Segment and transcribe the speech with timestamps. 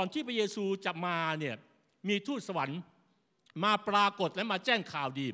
[0.00, 1.56] ก่อนที่พระเยซูจะมาเนี่ย
[2.08, 2.80] มีทูตสวรรค์
[3.64, 5.26] มาปรากฏและมาแจ้งข่าวดี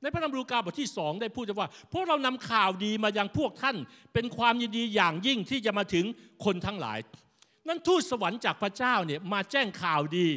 [0.00, 3.76] ในพระธรรมลูกาบทที่สองได้พูดว่าพวกเรานำข่าวดีมายังพวกท่าน
[4.12, 6.04] เป็นความยินดีอย่างยิ่งที่จะมาถึง
[6.44, 6.98] คนทั้งหลาย
[7.68, 10.28] นั่นทูตสวรรค์จากพระเจ้าเนี่ยมาแจ้งข่าวดี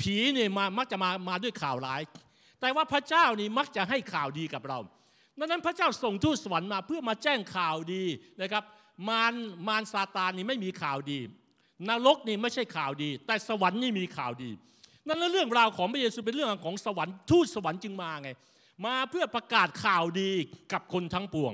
[0.00, 2.02] ผีเนี่ยมามักจะมามาด้วยข่าวร้าย
[2.60, 4.78] แต่ว่าพระเจ้านี่มักจะให้ข่าวดีกับเรา
[5.38, 8.04] ดังนั้นพระเจ้าส่งทูตสวรรค์มาเพื่อมาแจ้งข่าวดี
[8.42, 8.64] นะครับ
[9.08, 9.34] มาร
[9.68, 11.20] มารซาตานนี่ไม่มีข่าวดี
[11.88, 14.50] นรกนี่ไม่ใช่ข่าวดี แต่สวรรค์นี่มีข่าวดี
[15.06, 18.30] นั่นแล้วเรื่องราวของพระเยซูเป็นเรื่องของสวรรค์ทูตสวรรค์จึงมาไง
[18.86, 20.30] มาเพื่อประกาศข่าวดี
[20.72, 21.52] กับคนทั้งปวง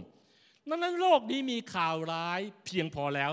[0.68, 3.30] นั้นนั้นโลกนี้มีข่าวร้ายเพียงพอแล้ว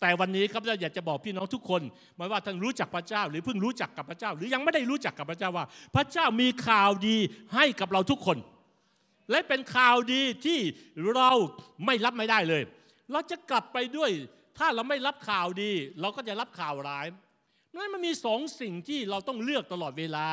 [0.00, 1.82] แต่วันนี้ครับเราอยากจะบอกพี่น้องทุกคน
[2.16, 7.16] ไม่ว่าท่านรู้จักพระเจ้า หรือเพิ่งรู้จักกับพระเจ้า หรือยังไม่ได้รู้จักกับพระเจ้าว่า พระเจ้ามีข่าวดี
[7.54, 8.38] ให้กับเราทุกคน
[9.30, 10.58] และเป็นข่าวดีที่
[11.14, 11.30] เรา
[11.86, 12.62] ไม่รับไม่ได้เลย
[13.12, 14.10] เราจะกลับไปด้วย
[14.58, 17.06] ถ้าเราไม่รับข่าวดี เราก็จะรับข่าวร้าย
[17.74, 20.26] นั่นมันมีสองสิ่งที่เราต้องเลือกตลอดเวลา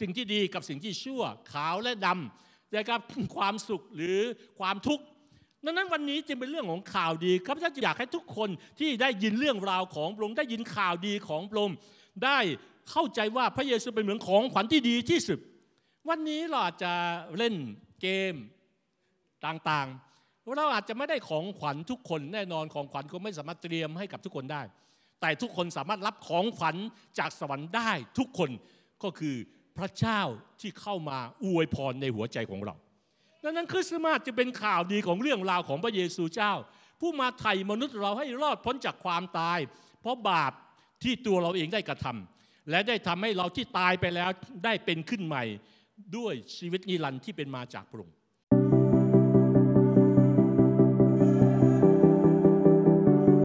[0.00, 1.22] สิ่งที่ดีกับสิ่งที่ชั่ว
[1.52, 3.00] ขาวและดำนะครับ
[3.36, 4.18] ความสุขหรือ
[4.58, 5.04] ความทุกข์
[5.64, 11.76] ดังนั้นวันนี้จึงเป็นเรื่องของข่าวดีข้าพเจ้าอยากให้ทุกคนที่ได้ยินเรื่องราวของพระองค์ได้ยินข่าวดีของพระองค์
[12.24, 12.38] ได้
[12.90, 15.38] เข้าใจว่าพระเยซูเป็นเหมือนของขวัญที่ดีที่สุด
[16.08, 16.92] วันนี้เราอาจจะ
[17.36, 17.54] เล่น
[18.00, 18.34] เกม
[19.46, 20.13] ต่างๆ
[20.56, 24.62] เราอาจจะไม่ได้ของขวัญทุกคนแน่นอนของขวัญก็ไม่สามารถเตรียมให้กับทุกคนได้
[25.20, 26.76] แต่ทุกคนสามารถรับของขวัญ
[27.18, 28.50] จากสวรรค์ได้ทุกคน
[29.02, 29.36] ก็คือ
[29.78, 30.20] พระเจ้า
[30.60, 32.74] ที่เข้ามาอวยพรในหัวใจของเรา
[33.44, 36.52] ดังนั้นคริสต์มาสจะเป็นข่าวดีของเรื่องราวของพระเยซูเจ้า
[37.00, 39.58] ผู้มาไถ่มนุษย์เราให้รอดพ้นจากความตาย
[40.00, 40.52] เพราะบาป
[41.02, 44.30] ที่ตัวเราเองได้กระทำและได้ทำให้เราที่ตายไปแล้ว
[44.64, 45.44] ได้เป็นขึ้นใหม่
[46.16, 48.16] ด้วยชีวิตนิรันดร์ที่เป็นมาจากพระองค์